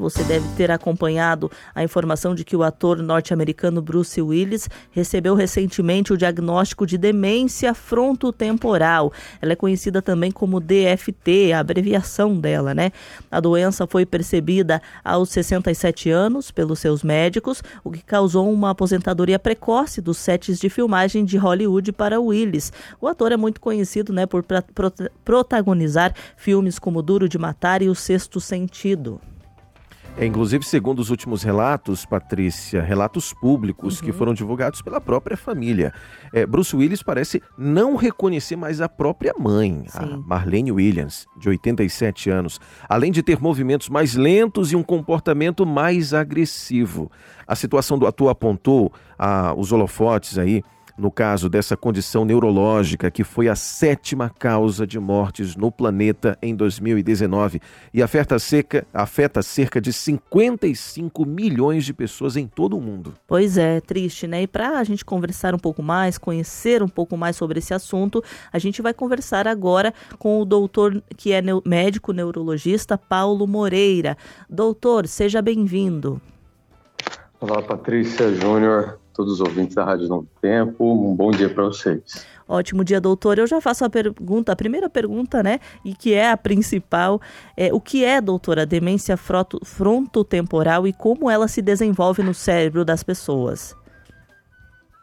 Você 0.00 0.24
deve 0.24 0.48
ter 0.56 0.70
acompanhado 0.70 1.50
a 1.74 1.84
informação 1.84 2.34
de 2.34 2.42
que 2.42 2.56
o 2.56 2.62
ator 2.62 3.02
norte-americano 3.02 3.82
Bruce 3.82 4.20
Willis 4.20 4.68
recebeu 4.90 5.34
recentemente 5.34 6.12
o 6.12 6.16
diagnóstico 6.16 6.86
de 6.86 6.96
demência 6.96 7.74
frontotemporal. 7.74 9.12
Ela 9.42 9.52
é 9.52 9.56
conhecida 9.56 10.00
também 10.00 10.30
como 10.30 10.58
DFT, 10.58 11.52
a 11.52 11.60
abreviação 11.60 12.34
dela, 12.34 12.74
né? 12.74 12.92
A 13.30 13.40
doença 13.40 13.86
foi 13.86 14.06
percebida 14.06 14.80
aos 15.04 15.28
67 15.28 16.10
anos 16.10 16.50
pelos 16.50 16.78
seus 16.78 17.02
médicos, 17.02 17.62
o 17.84 17.90
que 17.90 18.02
causou 18.02 18.50
uma 18.50 18.70
aposentadoria 18.70 19.38
precoce 19.38 20.00
dos 20.00 20.16
sets 20.16 20.58
de 20.58 20.70
filmagem 20.70 21.24
de 21.24 21.36
Hollywood 21.36 21.92
para 21.92 22.18
Willis. 22.20 22.72
O 23.00 23.06
ator 23.06 23.32
é 23.32 23.36
muito 23.36 23.60
conhecido, 23.60 24.12
né, 24.12 24.24
por 24.24 24.44
protagonizar 25.24 26.14
filmes 26.36 26.78
como 26.78 27.02
Duro 27.02 27.28
de 27.28 27.38
Matar 27.38 27.82
e 27.82 27.88
O 27.88 27.94
Sexto 27.94 28.40
Sentido. 28.40 29.20
É, 30.16 30.26
inclusive, 30.26 30.64
segundo 30.64 30.98
os 30.98 31.08
últimos 31.08 31.42
relatos, 31.42 32.04
Patrícia, 32.04 32.82
relatos 32.82 33.32
públicos 33.32 33.98
uhum. 33.98 34.04
que 34.04 34.12
foram 34.12 34.34
divulgados 34.34 34.82
pela 34.82 35.00
própria 35.00 35.36
família, 35.36 35.94
é, 36.32 36.44
Bruce 36.44 36.76
Willis 36.76 37.02
parece 37.02 37.42
não 37.56 37.96
reconhecer 37.96 38.56
mais 38.56 38.80
a 38.80 38.88
própria 38.88 39.32
mãe, 39.38 39.84
Sim. 39.88 39.98
a 39.98 40.16
Marlene 40.18 40.72
Williams, 40.72 41.26
de 41.38 41.48
87 41.48 42.28
anos, 42.28 42.60
além 42.88 43.10
de 43.10 43.22
ter 43.22 43.40
movimentos 43.40 43.88
mais 43.88 44.14
lentos 44.14 44.72
e 44.72 44.76
um 44.76 44.82
comportamento 44.82 45.64
mais 45.64 46.12
agressivo. 46.12 47.10
A 47.46 47.56
situação 47.56 47.98
do 47.98 48.06
ator 48.06 48.28
apontou 48.28 48.92
a, 49.18 49.54
os 49.54 49.72
holofotes 49.72 50.36
aí 50.36 50.62
no 50.96 51.10
caso 51.10 51.48
dessa 51.48 51.76
condição 51.76 52.24
neurológica 52.24 53.10
que 53.10 53.24
foi 53.24 53.48
a 53.48 53.54
sétima 53.54 54.30
causa 54.38 54.86
de 54.86 54.98
mortes 54.98 55.56
no 55.56 55.70
planeta 55.70 56.36
em 56.42 56.54
2019 56.54 57.60
e 57.92 58.02
afeta 58.02 58.38
cerca, 58.38 58.86
afeta 58.92 59.42
cerca 59.42 59.80
de 59.80 59.92
55 59.92 61.24
milhões 61.24 61.84
de 61.84 61.92
pessoas 61.92 62.36
em 62.36 62.46
todo 62.46 62.76
o 62.76 62.80
mundo. 62.80 63.14
Pois 63.26 63.56
é, 63.56 63.80
triste, 63.80 64.26
né? 64.26 64.42
E 64.42 64.46
para 64.46 64.78
a 64.78 64.84
gente 64.84 65.04
conversar 65.04 65.54
um 65.54 65.58
pouco 65.58 65.82
mais, 65.82 66.18
conhecer 66.18 66.82
um 66.82 66.88
pouco 66.88 67.16
mais 67.16 67.36
sobre 67.36 67.58
esse 67.58 67.74
assunto, 67.74 68.22
a 68.52 68.58
gente 68.58 68.82
vai 68.82 68.94
conversar 68.94 69.48
agora 69.48 69.92
com 70.18 70.40
o 70.40 70.44
doutor 70.44 71.02
que 71.16 71.32
é 71.32 71.42
médico 71.64 72.12
neurologista 72.12 72.96
Paulo 72.98 73.46
Moreira. 73.46 74.16
Doutor, 74.48 75.06
seja 75.06 75.40
bem-vindo. 75.40 76.20
Olá, 77.40 77.62
Patrícia 77.62 78.34
Júnior 78.34 78.99
todos 79.20 79.34
os 79.34 79.40
ouvintes 79.40 79.74
da 79.74 79.84
Rádio 79.84 80.08
Novo 80.08 80.26
Tempo. 80.40 80.94
Um 80.94 81.14
bom 81.14 81.30
dia 81.30 81.50
para 81.50 81.64
vocês. 81.64 82.26
Ótimo 82.48 82.82
dia, 82.82 82.98
doutor. 82.98 83.38
Eu 83.38 83.46
já 83.46 83.60
faço 83.60 83.84
a 83.84 83.90
pergunta, 83.90 84.50
a 84.50 84.56
primeira 84.56 84.88
pergunta, 84.88 85.42
né? 85.42 85.60
E 85.84 85.94
que 85.94 86.14
é 86.14 86.30
a 86.30 86.38
principal. 86.38 87.20
É, 87.54 87.70
o 87.70 87.78
que 87.78 88.02
é, 88.02 88.18
doutora, 88.18 88.64
demência 88.64 89.18
frontotemporal 89.18 90.86
e 90.86 90.92
como 90.94 91.30
ela 91.30 91.48
se 91.48 91.60
desenvolve 91.60 92.22
no 92.22 92.32
cérebro 92.32 92.82
das 92.82 93.02
pessoas? 93.02 93.76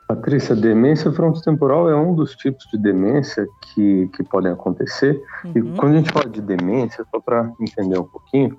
Patrícia, 0.07 0.55
demência 0.55 1.11
frontotemporal 1.11 1.87
é 1.87 1.95
um 1.95 2.15
dos 2.15 2.35
tipos 2.35 2.65
de 2.71 2.79
demência 2.79 3.45
que, 3.61 4.09
que 4.15 4.23
podem 4.23 4.51
acontecer. 4.51 5.21
Uhum. 5.45 5.51
E 5.53 5.61
quando 5.77 5.93
a 5.93 5.97
gente 5.97 6.11
fala 6.11 6.27
de 6.27 6.41
demência, 6.41 7.05
só 7.11 7.19
para 7.19 7.51
entender 7.61 7.99
um 7.99 8.05
pouquinho, 8.05 8.57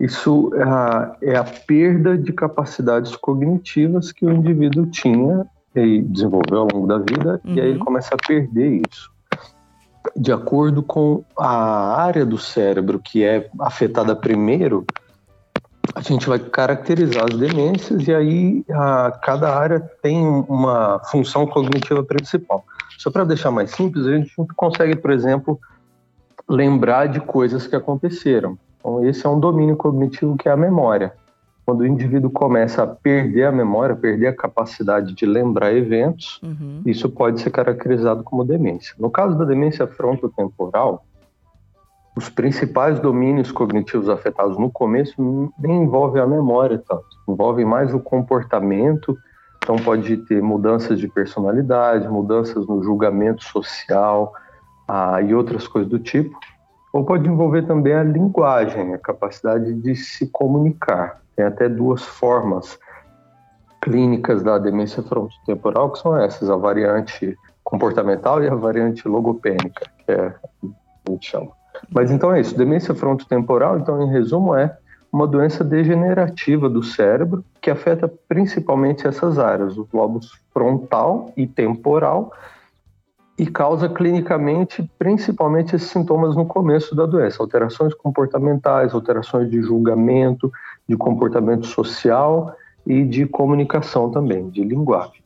isso 0.00 0.50
é 0.54 0.62
a, 0.62 1.16
é 1.20 1.36
a 1.36 1.44
perda 1.44 2.16
de 2.16 2.32
capacidades 2.32 3.14
cognitivas 3.14 4.10
que 4.10 4.24
o 4.24 4.32
indivíduo 4.32 4.86
tinha 4.86 5.46
e 5.76 6.00
desenvolveu 6.00 6.60
ao 6.60 6.68
longo 6.72 6.86
da 6.86 6.98
vida, 6.98 7.40
uhum. 7.44 7.54
e 7.54 7.60
aí 7.60 7.68
ele 7.68 7.78
uhum. 7.78 7.84
começa 7.84 8.14
a 8.14 8.26
perder 8.26 8.82
isso. 8.90 9.10
De 10.16 10.32
acordo 10.32 10.82
com 10.82 11.22
a 11.36 12.02
área 12.02 12.24
do 12.24 12.38
cérebro 12.38 12.98
que 12.98 13.22
é 13.22 13.50
afetada 13.60 14.16
primeiro, 14.16 14.86
a 15.94 16.00
gente 16.00 16.26
vai 16.26 16.38
caracterizar 16.38 17.24
as 17.30 17.38
demências 17.38 18.08
e 18.08 18.14
aí 18.14 18.64
a, 18.70 19.12
cada 19.22 19.54
área 19.54 19.80
tem 20.02 20.24
uma 20.48 20.98
função 21.10 21.46
cognitiva 21.46 22.02
principal. 22.02 22.64
Só 22.96 23.10
para 23.10 23.24
deixar 23.24 23.50
mais 23.50 23.70
simples, 23.72 24.06
a 24.06 24.16
gente 24.16 24.32
consegue, 24.56 24.96
por 24.96 25.10
exemplo, 25.10 25.60
lembrar 26.48 27.06
de 27.06 27.20
coisas 27.20 27.66
que 27.66 27.76
aconteceram. 27.76 28.58
Então, 28.80 29.04
esse 29.04 29.24
é 29.24 29.28
um 29.28 29.38
domínio 29.38 29.76
cognitivo 29.76 30.36
que 30.36 30.48
é 30.48 30.52
a 30.52 30.56
memória. 30.56 31.12
Quando 31.64 31.82
o 31.82 31.86
indivíduo 31.86 32.30
começa 32.30 32.82
a 32.82 32.86
perder 32.86 33.44
a 33.44 33.52
memória, 33.52 33.94
perder 33.94 34.28
a 34.28 34.34
capacidade 34.34 35.14
de 35.14 35.24
lembrar 35.24 35.72
eventos, 35.72 36.40
uhum. 36.42 36.82
isso 36.84 37.08
pode 37.08 37.40
ser 37.40 37.50
caracterizado 37.50 38.24
como 38.24 38.44
demência. 38.44 38.94
No 38.98 39.10
caso 39.10 39.38
da 39.38 39.44
demência 39.44 39.86
frontotemporal, 39.86 41.04
os 42.16 42.28
principais 42.28 42.98
domínios 42.98 43.52
cognitivos 43.52 44.08
afetados 44.08 44.58
no 44.58 44.70
começo 44.70 45.14
nem 45.58 45.84
envolvem 45.84 46.20
a 46.20 46.26
memória 46.26 46.82
tanto, 46.88 47.06
envolvem 47.28 47.64
mais 47.64 47.94
o 47.94 48.00
comportamento. 48.00 49.16
Então, 49.62 49.76
pode 49.76 50.16
ter 50.16 50.42
mudanças 50.42 50.98
de 50.98 51.06
personalidade, 51.06 52.08
mudanças 52.08 52.66
no 52.66 52.82
julgamento 52.82 53.44
social 53.44 54.32
ah, 54.88 55.20
e 55.20 55.34
outras 55.34 55.68
coisas 55.68 55.88
do 55.88 55.98
tipo 55.98 56.36
ou 56.92 57.04
pode 57.04 57.28
envolver 57.28 57.66
também 57.66 57.94
a 57.94 58.02
linguagem, 58.02 58.94
a 58.94 58.98
capacidade 58.98 59.72
de 59.74 59.94
se 59.94 60.26
comunicar. 60.26 61.20
Tem 61.36 61.44
até 61.44 61.68
duas 61.68 62.02
formas 62.02 62.78
clínicas 63.80 64.42
da 64.42 64.58
demência 64.58 65.02
frontotemporal, 65.02 65.90
que 65.90 65.98
são 65.98 66.16
essas, 66.16 66.50
a 66.50 66.56
variante 66.56 67.36
comportamental 67.64 68.42
e 68.42 68.48
a 68.48 68.54
variante 68.54 69.06
logopênica, 69.08 69.86
que 69.98 70.12
é 70.12 70.34
a 70.62 71.10
gente 71.10 71.30
chama. 71.30 71.48
Mas 71.90 72.10
então 72.10 72.32
é 72.32 72.40
isso, 72.40 72.56
demência 72.56 72.94
frontotemporal, 72.94 73.78
então 73.78 74.02
em 74.02 74.10
resumo 74.10 74.54
é 74.54 74.76
uma 75.12 75.26
doença 75.26 75.64
degenerativa 75.64 76.68
do 76.68 76.82
cérebro 76.82 77.44
que 77.60 77.70
afeta 77.70 78.12
principalmente 78.28 79.06
essas 79.06 79.38
áreas, 79.38 79.76
os 79.76 79.90
lobos 79.92 80.38
frontal 80.52 81.32
e 81.36 81.46
temporal, 81.46 82.32
e 83.40 83.46
causa 83.46 83.88
clinicamente 83.88 84.86
principalmente 84.98 85.74
esses 85.74 85.88
sintomas 85.88 86.36
no 86.36 86.44
começo 86.44 86.94
da 86.94 87.06
doença, 87.06 87.42
alterações 87.42 87.94
comportamentais, 87.94 88.92
alterações 88.92 89.50
de 89.50 89.62
julgamento, 89.62 90.52
de 90.86 90.94
comportamento 90.94 91.66
social 91.66 92.54
e 92.86 93.02
de 93.02 93.24
comunicação 93.24 94.10
também, 94.10 94.50
de 94.50 94.62
linguagem. 94.62 95.22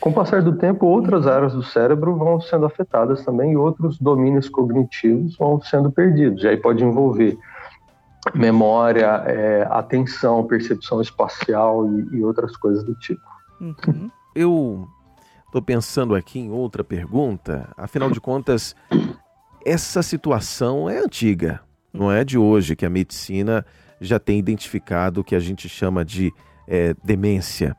Com 0.00 0.10
o 0.10 0.12
passar 0.12 0.42
do 0.42 0.56
tempo, 0.56 0.86
outras 0.86 1.24
áreas 1.28 1.52
do 1.52 1.62
cérebro 1.62 2.16
vão 2.16 2.40
sendo 2.40 2.66
afetadas 2.66 3.24
também 3.24 3.52
e 3.52 3.56
outros 3.56 3.96
domínios 3.96 4.48
cognitivos 4.48 5.36
vão 5.36 5.60
sendo 5.60 5.88
perdidos. 5.88 6.42
E 6.42 6.48
aí 6.48 6.56
pode 6.56 6.82
envolver 6.82 7.38
memória, 8.34 9.22
é, 9.24 9.68
atenção, 9.70 10.42
percepção 10.48 11.00
espacial 11.00 11.88
e, 11.88 12.16
e, 12.16 12.24
outras 12.24 12.56
coisas 12.56 12.82
do 12.82 12.96
tipo. 12.96 13.22
Uhum. 13.60 14.10
Eu 14.34 14.88
Estou 15.52 15.60
pensando 15.60 16.14
aqui 16.14 16.38
em 16.38 16.50
outra 16.50 16.82
pergunta. 16.82 17.68
Afinal 17.76 18.10
de 18.10 18.18
contas, 18.18 18.74
essa 19.66 20.02
situação 20.02 20.88
é 20.88 20.96
antiga, 20.96 21.60
não 21.92 22.10
é 22.10 22.24
de 22.24 22.38
hoje 22.38 22.74
que 22.74 22.86
a 22.86 22.88
medicina 22.88 23.62
já 24.00 24.18
tem 24.18 24.38
identificado 24.38 25.20
o 25.20 25.24
que 25.24 25.34
a 25.34 25.38
gente 25.38 25.68
chama 25.68 26.06
de 26.06 26.32
é, 26.66 26.94
demência. 27.04 27.76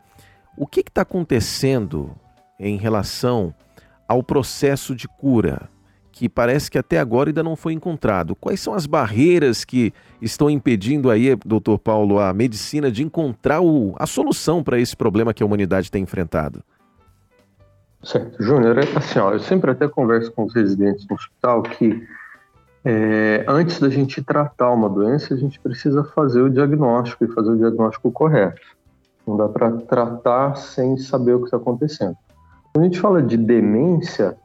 O 0.56 0.68
que 0.68 0.82
está 0.82 1.02
acontecendo 1.02 2.16
em 2.60 2.78
relação 2.78 3.52
ao 4.08 4.22
processo 4.22 4.96
de 4.96 5.08
cura, 5.08 5.68
que 6.12 6.30
parece 6.30 6.70
que 6.70 6.78
até 6.78 7.00
agora 7.00 7.32
ainda 7.32 7.42
não 7.42 7.56
foi 7.56 7.74
encontrado? 7.74 8.36
Quais 8.36 8.60
são 8.60 8.76
as 8.76 8.86
barreiras 8.86 9.66
que 9.66 9.92
estão 10.22 10.48
impedindo 10.48 11.10
aí, 11.10 11.36
doutor 11.44 11.80
Paulo, 11.80 12.20
a 12.20 12.32
medicina 12.36 12.92
de 12.92 13.02
encontrar 13.02 13.62
o, 13.62 13.96
a 13.98 14.06
solução 14.06 14.64
para 14.64 14.80
esse 14.80 14.96
problema 14.96 15.34
que 15.34 15.42
a 15.42 15.46
humanidade 15.48 15.90
tem 15.90 16.04
enfrentado? 16.04 16.64
Certo. 18.04 18.44
Júnior, 18.44 18.78
é 18.78 18.98
assim, 18.98 19.20
ó, 19.20 19.32
eu 19.32 19.40
sempre 19.40 19.72
até 19.72 19.88
converso 19.88 20.32
com 20.32 20.44
os 20.44 20.54
residentes 20.54 21.08
no 21.08 21.16
hospital 21.16 21.64
que 21.64 22.06
é, 22.86 23.46
antes 23.48 23.80
da 23.80 23.90
gente 23.90 24.22
tratar 24.22 24.72
uma 24.72 24.90
doença, 24.90 25.34
a 25.34 25.38
gente 25.38 25.58
precisa 25.60 26.04
fazer 26.04 26.42
o 26.42 26.50
diagnóstico 26.50 27.24
e 27.24 27.30
fazer 27.30 27.52
o 27.52 27.58
diagnóstico 27.58 28.12
correto. 28.12 28.62
Não 29.26 29.38
dá 29.38 29.48
para 29.48 29.72
tratar 29.72 30.56
sem 30.58 30.98
saber 30.98 31.34
o 31.34 31.40
que 31.40 31.46
está 31.46 31.56
acontecendo. 31.56 32.16
Quando 32.74 32.84
a 32.84 32.88
gente 32.88 33.00
fala 33.00 33.22
de 33.22 33.38
demência, 33.38 34.36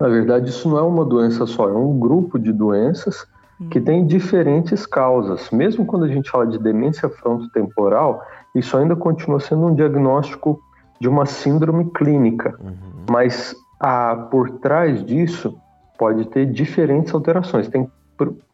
na 0.00 0.08
verdade, 0.08 0.50
isso 0.50 0.68
não 0.68 0.78
é 0.78 0.82
uma 0.82 1.04
doença 1.04 1.46
só, 1.46 1.68
é 1.68 1.72
um 1.72 1.96
grupo 1.96 2.38
de 2.40 2.52
doenças 2.52 3.24
que 3.70 3.78
uhum. 3.78 3.84
tem 3.84 4.06
diferentes 4.06 4.84
causas. 4.84 5.50
Mesmo 5.50 5.86
quando 5.86 6.06
a 6.06 6.08
gente 6.08 6.28
fala 6.28 6.46
de 6.46 6.58
demência 6.58 7.08
frontotemporal, 7.08 8.24
isso 8.54 8.76
ainda 8.76 8.96
continua 8.96 9.38
sendo 9.38 9.66
um 9.66 9.74
diagnóstico 9.74 10.60
de 11.00 11.08
uma 11.08 11.26
síndrome 11.26 11.90
clínica, 11.90 12.54
uhum. 12.60 12.74
mas 13.08 13.54
a, 13.78 14.14
por 14.14 14.50
trás 14.58 15.04
disso 15.04 15.56
pode 15.98 16.26
ter 16.26 16.46
diferentes 16.46 17.14
alterações. 17.14 17.68
Tem, 17.68 17.90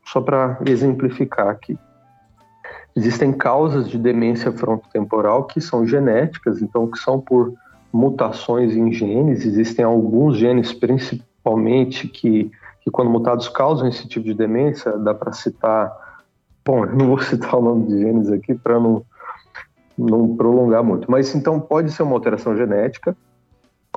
só 0.05 0.21
para 0.21 0.59
exemplificar 0.67 1.49
aqui, 1.49 1.79
existem 2.95 3.33
causas 3.33 3.89
de 3.89 3.99
demência 3.99 4.53
frontotemporal 4.53 5.45
que 5.45 5.61
são 5.61 5.87
genéticas, 5.87 6.63
então 6.63 6.87
que 6.87 6.99
são 6.99 7.21
por 7.21 7.53
mutações 7.93 8.77
em 8.77 8.93
genes. 8.93 9.45
Existem 9.45 9.85
alguns 9.85 10.37
genes, 10.37 10.73
principalmente, 10.73 12.07
que, 12.09 12.51
que 12.81 12.91
quando 12.91 13.11
mutados 13.11 13.49
causam 13.49 13.89
esse 13.89 14.07
tipo 14.07 14.25
de 14.25 14.35
demência. 14.35 14.93
Dá 14.99 15.13
para 15.13 15.33
citar 15.33 16.07
Bom, 16.67 16.85
eu 16.85 16.97
não 16.97 17.07
vou 17.07 17.21
citar 17.21 17.55
o 17.55 17.63
nome 17.63 17.87
de 17.87 18.01
genes 18.01 18.29
aqui 18.29 18.53
para 18.53 18.81
não, 18.81 19.05
não 19.97 20.37
prolongar 20.37 20.85
muito, 20.85 21.11
mas 21.11 21.35
então 21.35 21.61
pode 21.61 21.91
ser 21.91 22.03
uma 22.03 22.15
alteração 22.15 22.57
genética 22.57 23.17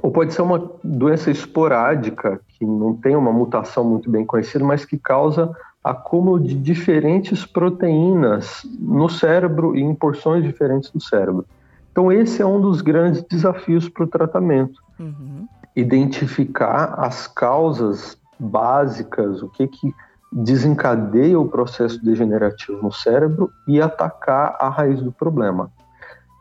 ou 0.01 0.11
pode 0.11 0.33
ser 0.33 0.41
uma 0.41 0.71
doença 0.83 1.29
esporádica 1.29 2.39
que 2.47 2.65
não 2.65 2.95
tem 2.95 3.15
uma 3.15 3.31
mutação 3.31 3.83
muito 3.83 4.09
bem 4.09 4.25
conhecida, 4.25 4.63
mas 4.63 4.85
que 4.85 4.97
causa 4.97 5.53
acúmulo 5.83 6.39
de 6.39 6.55
diferentes 6.55 7.45
proteínas 7.45 8.61
no 8.79 9.09
cérebro 9.09 9.75
e 9.75 9.81
em 9.81 9.93
porções 9.95 10.43
diferentes 10.43 10.91
do 10.91 11.01
cérebro. 11.01 11.45
Então, 11.91 12.11
esse 12.11 12.41
é 12.41 12.45
um 12.45 12.61
dos 12.61 12.81
grandes 12.81 13.23
desafios 13.23 13.89
para 13.89 14.03
o 14.03 14.07
tratamento. 14.07 14.81
Uhum. 14.99 15.47
Identificar 15.75 16.95
as 16.97 17.27
causas 17.27 18.17
básicas, 18.39 19.41
o 19.41 19.49
que, 19.49 19.67
que 19.67 19.93
desencadeia 20.31 21.39
o 21.39 21.47
processo 21.47 22.03
degenerativo 22.03 22.81
no 22.81 22.91
cérebro 22.91 23.51
e 23.67 23.81
atacar 23.81 24.55
a 24.59 24.69
raiz 24.69 25.01
do 25.01 25.11
problema. 25.11 25.71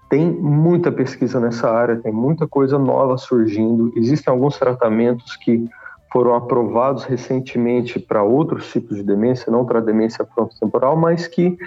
Tem 0.09 0.31
muita 0.31 0.91
pesquisa 0.91 1.39
nessa 1.39 1.71
área, 1.71 1.97
tem 1.97 2.13
muita 2.13 2.47
coisa 2.47 2.79
nova 2.79 3.19
surgindo. 3.19 3.93
Existem 3.95 4.33
alguns 4.33 4.59
tratamentos 4.59 5.37
que 5.37 5.69
foram 6.11 6.35
aprovados 6.35 7.05
recentemente 7.05 7.99
para 7.99 8.23
outros 8.23 8.71
tipos 8.71 8.97
de 8.97 9.03
demência, 9.03 9.53
não 9.53 9.65
para 9.65 9.81
demência 9.81 10.25
frontotemporal, 10.25 10.97
mas 10.97 11.27
que 11.27 11.59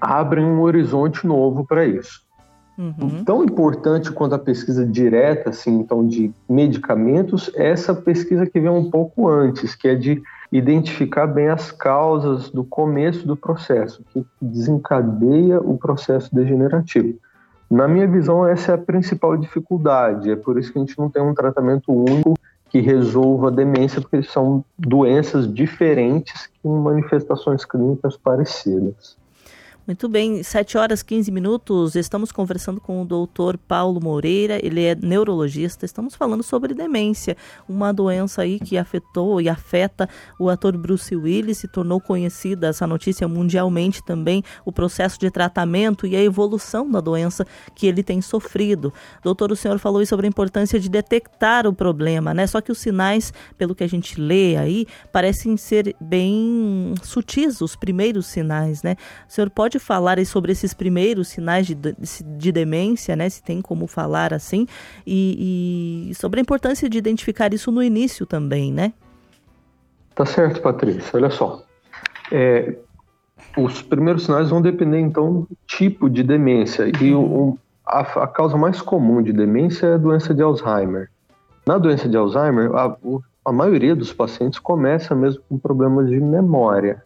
abrem 0.00 0.44
um 0.44 0.60
horizonte 0.60 1.26
novo 1.26 1.64
para 1.64 1.84
isso. 1.84 2.26
Uhum. 2.76 3.24
Tão 3.24 3.42
importante 3.42 4.12
quanto 4.12 4.34
a 4.34 4.38
pesquisa 4.38 4.84
direta, 4.84 5.50
assim, 5.50 5.78
então 5.78 6.06
de 6.06 6.30
medicamentos, 6.48 7.50
é 7.54 7.70
essa 7.70 7.94
pesquisa 7.94 8.44
que 8.44 8.60
vem 8.60 8.70
um 8.70 8.90
pouco 8.90 9.28
antes, 9.28 9.74
que 9.74 9.88
é 9.88 9.94
de 9.94 10.22
identificar 10.52 11.26
bem 11.26 11.48
as 11.48 11.72
causas 11.72 12.50
do 12.50 12.62
começo 12.62 13.26
do 13.26 13.36
processo, 13.36 14.04
que 14.12 14.26
desencadeia 14.40 15.58
o 15.60 15.78
processo 15.78 16.34
degenerativo. 16.34 17.18
Na 17.70 17.88
minha 17.88 18.06
visão, 18.06 18.46
essa 18.46 18.72
é 18.72 18.74
a 18.74 18.78
principal 18.78 19.36
dificuldade. 19.36 20.30
É 20.30 20.36
por 20.36 20.58
isso 20.58 20.72
que 20.72 20.78
a 20.78 20.82
gente 20.82 20.98
não 20.98 21.10
tem 21.10 21.22
um 21.22 21.34
tratamento 21.34 21.92
único 21.92 22.34
que 22.68 22.80
resolva 22.80 23.48
a 23.48 23.50
demência, 23.50 24.00
porque 24.00 24.22
são 24.22 24.64
doenças 24.78 25.52
diferentes 25.52 26.48
com 26.62 26.78
manifestações 26.78 27.64
clínicas 27.64 28.16
parecidas. 28.16 29.16
Muito 29.86 30.08
bem, 30.08 30.42
7 30.42 30.76
horas 30.76 31.00
15 31.00 31.30
minutos. 31.30 31.94
Estamos 31.94 32.32
conversando 32.32 32.80
com 32.80 33.00
o 33.00 33.04
doutor 33.04 33.56
Paulo 33.56 34.00
Moreira, 34.02 34.58
ele 34.60 34.82
é 34.82 34.96
neurologista. 34.96 35.86
Estamos 35.86 36.16
falando 36.16 36.42
sobre 36.42 36.74
demência, 36.74 37.36
uma 37.68 37.92
doença 37.92 38.42
aí 38.42 38.58
que 38.58 38.76
afetou 38.76 39.40
e 39.40 39.48
afeta 39.48 40.08
o 40.40 40.50
ator 40.50 40.76
Bruce 40.76 41.14
Willis. 41.14 41.58
Se 41.58 41.68
tornou 41.68 42.00
conhecida 42.00 42.66
essa 42.66 42.84
notícia 42.84 43.28
mundialmente 43.28 44.04
também, 44.04 44.42
o 44.64 44.72
processo 44.72 45.20
de 45.20 45.30
tratamento 45.30 46.04
e 46.04 46.16
a 46.16 46.20
evolução 46.20 46.90
da 46.90 47.00
doença 47.00 47.46
que 47.76 47.86
ele 47.86 48.02
tem 48.02 48.20
sofrido. 48.20 48.92
Doutor, 49.22 49.52
o 49.52 49.56
senhor 49.56 49.78
falou 49.78 50.04
sobre 50.04 50.26
a 50.26 50.28
importância 50.28 50.80
de 50.80 50.88
detectar 50.88 51.64
o 51.64 51.72
problema, 51.72 52.34
né? 52.34 52.44
Só 52.48 52.60
que 52.60 52.72
os 52.72 52.78
sinais, 52.78 53.32
pelo 53.56 53.72
que 53.72 53.84
a 53.84 53.88
gente 53.88 54.20
lê 54.20 54.56
aí, 54.56 54.84
parecem 55.12 55.56
ser 55.56 55.94
bem 56.00 56.92
sutis, 57.04 57.60
os 57.60 57.76
primeiros 57.76 58.26
sinais, 58.26 58.82
né? 58.82 58.96
O 59.28 59.32
senhor 59.32 59.48
pode 59.48 59.75
pode 59.76 59.78
falar 59.78 60.24
sobre 60.24 60.52
esses 60.52 60.72
primeiros 60.74 61.28
sinais 61.28 61.66
de, 61.66 61.76
de 61.76 62.52
demência, 62.52 63.14
né? 63.14 63.28
Se 63.28 63.42
tem 63.42 63.60
como 63.60 63.86
falar 63.86 64.32
assim, 64.32 64.66
e, 65.06 66.08
e 66.10 66.14
sobre 66.14 66.40
a 66.40 66.42
importância 66.42 66.88
de 66.88 66.98
identificar 66.98 67.52
isso 67.52 67.70
no 67.70 67.82
início 67.82 68.26
também, 68.26 68.72
né? 68.72 68.92
Tá 70.14 70.24
certo, 70.24 70.60
Patrícia. 70.60 71.10
Olha 71.14 71.30
só. 71.30 71.62
É, 72.32 72.76
os 73.56 73.82
primeiros 73.82 74.24
sinais 74.24 74.50
vão 74.50 74.62
depender, 74.62 74.98
então, 74.98 75.42
do 75.42 75.56
tipo 75.66 76.08
de 76.08 76.22
demência. 76.22 76.90
E 77.00 77.12
o, 77.12 77.20
o, 77.20 77.58
a, 77.86 78.00
a, 78.00 78.26
causa 78.26 78.56
mais 78.56 78.80
comum 78.80 79.22
de 79.22 79.32
demência 79.32 79.86
é 79.86 79.94
a 79.94 79.98
doença 79.98 80.34
de 80.34 80.42
Alzheimer. 80.42 81.10
Na 81.66 81.76
doença 81.76 82.08
de 82.08 82.16
Alzheimer, 82.16 82.74
a, 82.74 82.96
a 83.44 83.52
maioria 83.52 83.94
dos 83.94 84.12
pacientes 84.12 84.58
começa 84.58 85.14
mesmo 85.14 85.42
com 85.48 85.58
problemas 85.58 86.08
de 86.08 86.18
memória. 86.18 87.02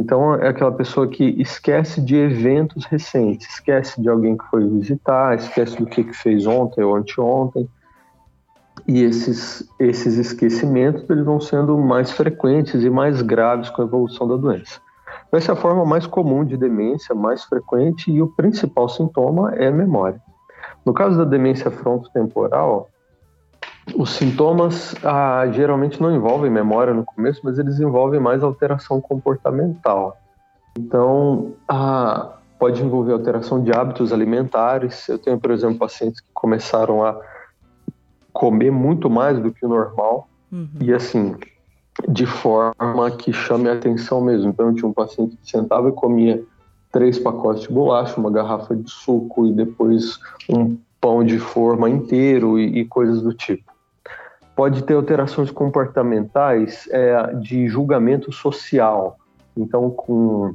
Então, 0.00 0.34
é 0.34 0.48
aquela 0.48 0.72
pessoa 0.72 1.06
que 1.06 1.22
esquece 1.38 2.00
de 2.00 2.16
eventos 2.16 2.86
recentes, 2.86 3.46
esquece 3.50 4.00
de 4.00 4.08
alguém 4.08 4.34
que 4.34 4.44
foi 4.46 4.66
visitar, 4.66 5.34
esquece 5.36 5.76
do 5.76 5.84
que, 5.84 6.02
que 6.02 6.14
fez 6.14 6.46
ontem 6.46 6.82
ou 6.82 6.96
anteontem. 6.96 7.68
E 8.88 9.02
esses, 9.02 9.68
esses 9.78 10.16
esquecimentos 10.16 11.04
eles 11.10 11.22
vão 11.22 11.38
sendo 11.38 11.76
mais 11.76 12.12
frequentes 12.12 12.82
e 12.82 12.88
mais 12.88 13.20
graves 13.20 13.68
com 13.68 13.82
a 13.82 13.84
evolução 13.84 14.26
da 14.26 14.36
doença. 14.36 14.80
Essa 15.30 15.52
é 15.52 15.54
a 15.54 15.56
forma 15.56 15.84
mais 15.84 16.06
comum 16.06 16.46
de 16.46 16.56
demência, 16.56 17.14
mais 17.14 17.44
frequente, 17.44 18.10
e 18.10 18.22
o 18.22 18.28
principal 18.28 18.88
sintoma 18.88 19.54
é 19.54 19.68
a 19.68 19.70
memória. 19.70 20.20
No 20.84 20.94
caso 20.94 21.18
da 21.18 21.24
demência 21.24 21.70
frontotemporal, 21.70 22.88
os 23.94 24.10
sintomas 24.10 24.94
ah, 25.04 25.46
geralmente 25.52 26.00
não 26.00 26.14
envolvem 26.14 26.50
memória 26.50 26.94
no 26.94 27.04
começo, 27.04 27.40
mas 27.44 27.58
eles 27.58 27.78
envolvem 27.80 28.20
mais 28.20 28.42
alteração 28.42 29.00
comportamental. 29.00 30.16
Então, 30.78 31.52
ah, 31.68 32.36
pode 32.58 32.82
envolver 32.82 33.12
alteração 33.12 33.62
de 33.62 33.72
hábitos 33.72 34.12
alimentares. 34.12 35.08
Eu 35.08 35.18
tenho, 35.18 35.38
por 35.38 35.50
exemplo, 35.50 35.78
pacientes 35.78 36.20
que 36.20 36.28
começaram 36.32 37.04
a 37.04 37.18
comer 38.32 38.70
muito 38.70 39.10
mais 39.10 39.38
do 39.38 39.50
que 39.50 39.64
o 39.64 39.68
normal 39.68 40.28
uhum. 40.52 40.68
e 40.80 40.92
assim, 40.92 41.34
de 42.08 42.26
forma 42.26 43.10
que 43.18 43.32
chame 43.32 43.68
a 43.68 43.72
atenção 43.72 44.20
mesmo. 44.20 44.50
Então, 44.50 44.68
eu 44.68 44.74
tinha 44.74 44.88
um 44.88 44.92
paciente 44.92 45.36
que 45.36 45.50
sentava 45.50 45.88
e 45.88 45.92
comia 45.92 46.42
três 46.92 47.18
pacotes 47.18 47.62
de 47.62 47.72
bolacha, 47.72 48.18
uma 48.18 48.30
garrafa 48.30 48.74
de 48.74 48.90
suco 48.90 49.46
e 49.46 49.52
depois 49.52 50.18
um 50.48 50.76
pão 51.00 51.24
de 51.24 51.38
forma 51.38 51.88
inteiro 51.88 52.58
e, 52.58 52.80
e 52.80 52.84
coisas 52.84 53.22
do 53.22 53.32
tipo 53.32 53.69
pode 54.60 54.84
ter 54.84 54.92
alterações 54.92 55.50
comportamentais 55.50 56.86
é, 56.90 57.34
de 57.36 57.66
julgamento 57.66 58.30
social. 58.30 59.16
Então, 59.56 59.88
com 59.88 60.54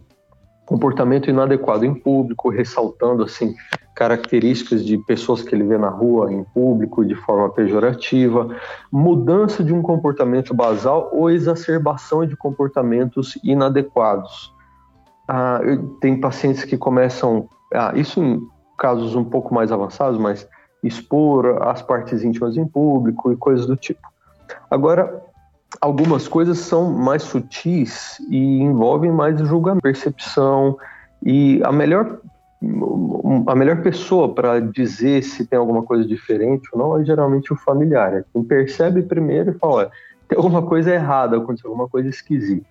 comportamento 0.64 1.28
inadequado 1.28 1.84
em 1.86 1.96
público, 1.96 2.50
ressaltando 2.50 3.24
assim 3.24 3.56
características 3.96 4.86
de 4.86 5.00
pessoas 5.00 5.42
que 5.42 5.56
ele 5.56 5.64
vê 5.64 5.80
na 5.80 5.90
rua 5.90 6.32
em 6.32 6.44
público 6.44 7.04
de 7.04 7.16
forma 7.16 7.50
pejorativa, 7.50 8.56
mudança 8.92 9.64
de 9.64 9.74
um 9.74 9.82
comportamento 9.82 10.54
basal 10.54 11.10
ou 11.12 11.32
exacerbação 11.32 12.28
de 12.28 12.36
comportamentos 12.36 13.40
inadequados. 13.44 14.54
Ah, 15.28 15.60
tem 16.00 16.20
pacientes 16.20 16.64
que 16.64 16.78
começam, 16.78 17.50
ah, 17.74 17.92
isso 17.96 18.24
em 18.24 18.40
casos 18.78 19.16
um 19.16 19.24
pouco 19.24 19.52
mais 19.52 19.72
avançados, 19.72 20.20
mas 20.20 20.48
expor 20.88 21.62
as 21.64 21.82
partes 21.82 22.24
íntimas 22.24 22.56
em 22.58 22.66
público 22.66 23.32
e 23.32 23.36
coisas 23.36 23.66
do 23.66 23.76
tipo. 23.76 24.08
Agora, 24.70 25.24
algumas 25.82 26.28
coisas 26.28 26.60
são 26.60 26.92
mais 26.92 27.24
sutis 27.24 28.20
e 28.30 28.62
envolvem 28.62 29.12
mais 29.12 29.40
julgamento, 29.40 29.82
percepção 29.82 30.78
e 31.24 31.62
a 31.64 31.72
melhor 31.72 32.20
a 33.48 33.54
melhor 33.54 33.82
pessoa 33.84 34.34
para 34.34 34.60
dizer 34.60 35.22
se 35.22 35.46
tem 35.46 35.60
alguma 35.60 35.84
coisa 35.84 36.08
diferente 36.08 36.68
ou 36.74 36.80
não 36.80 36.98
é 36.98 37.06
geralmente 37.06 37.54
o 37.54 37.56
familiar. 37.56 38.14
É 38.14 38.24
quem 38.34 38.44
percebe 38.44 39.04
primeiro 39.04 39.52
e 39.52 39.54
fala, 39.54 39.92
tem 40.28 40.38
alguma 40.38 40.64
coisa 40.64 40.92
errada, 40.92 41.38
aconteceu 41.38 41.70
alguma 41.70 41.88
coisa 41.88 42.10
esquisita. 42.10 42.66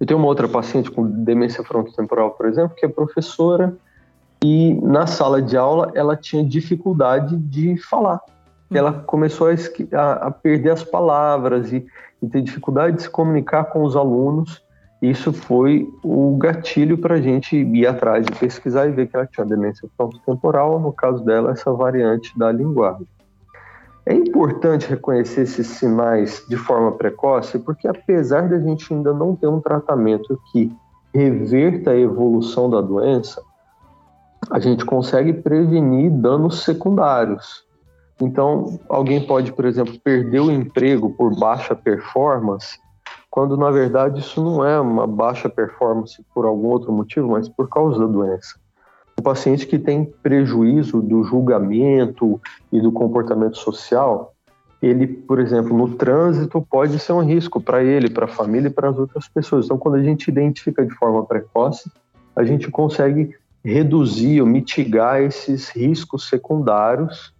Eu 0.00 0.06
tenho 0.06 0.18
uma 0.18 0.28
outra 0.28 0.48
paciente 0.48 0.90
com 0.90 1.06
demência 1.06 1.62
frontotemporal, 1.62 2.32
por 2.32 2.46
exemplo, 2.46 2.74
que 2.74 2.84
é 2.84 2.88
professora 2.88 3.76
e 4.42 4.74
na 4.82 5.06
sala 5.06 5.42
de 5.42 5.56
aula 5.56 5.90
ela 5.94 6.16
tinha 6.16 6.44
dificuldade 6.44 7.36
de 7.36 7.76
falar. 7.76 8.20
Uhum. 8.70 8.76
Ela 8.76 8.92
começou 8.92 9.48
a, 9.48 10.12
a, 10.12 10.30
perder 10.30 10.70
as 10.70 10.82
palavras 10.82 11.72
e, 11.72 11.86
e, 12.22 12.28
ter 12.28 12.40
dificuldade 12.40 12.96
de 12.96 13.02
se 13.02 13.10
comunicar 13.10 13.64
com 13.64 13.82
os 13.82 13.96
alunos. 13.96 14.62
Isso 15.02 15.32
foi 15.32 15.88
o 16.02 16.36
gatilho 16.36 16.98
para 16.98 17.14
a 17.14 17.20
gente 17.20 17.56
ir 17.56 17.86
atrás 17.86 18.24
de 18.24 18.32
pesquisar 18.32 18.86
e 18.86 18.92
ver 18.92 19.08
que 19.08 19.16
ela 19.16 19.26
tinha 19.26 19.46
demência 19.46 19.88
frontotemporal, 19.96 20.78
no 20.78 20.92
caso 20.92 21.24
dela, 21.24 21.52
essa 21.52 21.72
variante 21.72 22.38
da 22.38 22.52
linguagem. 22.52 23.06
É 24.04 24.14
importante 24.14 24.88
reconhecer 24.88 25.42
esses 25.42 25.66
sinais 25.66 26.44
de 26.48 26.56
forma 26.56 26.92
precoce, 26.92 27.58
porque 27.58 27.86
apesar 27.86 28.48
de 28.48 28.54
a 28.54 28.58
gente 28.58 28.92
ainda 28.92 29.12
não 29.12 29.36
ter 29.36 29.46
um 29.46 29.60
tratamento 29.60 30.38
que 30.50 30.70
reverta 31.14 31.90
a 31.90 31.98
evolução 31.98 32.68
da 32.68 32.80
doença, 32.80 33.42
a 34.48 34.58
gente 34.58 34.84
consegue 34.84 35.32
prevenir 35.32 36.10
danos 36.10 36.62
secundários. 36.62 37.64
Então, 38.20 38.78
alguém 38.88 39.26
pode, 39.26 39.52
por 39.52 39.64
exemplo, 39.64 39.98
perder 39.98 40.40
o 40.40 40.50
emprego 40.50 41.10
por 41.10 41.34
baixa 41.38 41.74
performance, 41.74 42.78
quando 43.30 43.56
na 43.56 43.70
verdade 43.70 44.20
isso 44.20 44.42
não 44.42 44.64
é 44.64 44.78
uma 44.78 45.06
baixa 45.06 45.48
performance 45.48 46.22
por 46.34 46.44
algum 46.44 46.68
outro 46.68 46.92
motivo, 46.92 47.28
mas 47.28 47.48
por 47.48 47.68
causa 47.68 47.98
da 47.98 48.06
doença. 48.06 48.58
O 49.18 49.22
paciente 49.22 49.66
que 49.66 49.78
tem 49.78 50.04
prejuízo 50.22 51.00
do 51.00 51.22
julgamento 51.22 52.40
e 52.72 52.80
do 52.80 52.90
comportamento 52.90 53.56
social, 53.56 54.34
ele, 54.82 55.06
por 55.06 55.38
exemplo, 55.38 55.76
no 55.76 55.94
trânsito 55.94 56.60
pode 56.68 56.98
ser 56.98 57.12
um 57.12 57.22
risco 57.22 57.60
para 57.60 57.82
ele, 57.82 58.10
para 58.10 58.24
a 58.24 58.28
família 58.28 58.68
e 58.68 58.72
para 58.72 58.88
as 58.88 58.98
outras 58.98 59.28
pessoas. 59.28 59.66
Então, 59.66 59.78
quando 59.78 59.96
a 59.96 60.02
gente 60.02 60.28
identifica 60.28 60.84
de 60.84 60.94
forma 60.94 61.24
precoce, 61.24 61.90
a 62.34 62.44
gente 62.44 62.70
consegue 62.70 63.34
reduzir 63.64 64.40
ou 64.40 64.46
mitigar 64.46 65.22
esses 65.22 65.68
riscos 65.68 66.28
secundários 66.28 67.34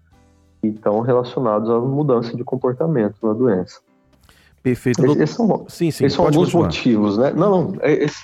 que 0.61 0.69
estão 0.69 1.01
relacionados 1.01 1.71
à 1.71 1.79
mudança 1.79 2.37
de 2.37 2.45
comportamento 2.45 3.17
na 3.23 3.33
doença. 3.33 3.81
Perfeito. 4.63 5.05
Esses 5.05 5.31
são, 5.31 5.65
sim, 5.69 5.91
sim, 5.91 6.05
esses 6.05 6.13
são 6.15 6.27
alguns 6.27 6.53
continuar. 6.53 6.67
motivos, 6.67 7.17
né? 7.17 7.33
Não, 7.35 7.51
não, 7.51 7.77
é, 7.81 7.93
esses 7.93 8.23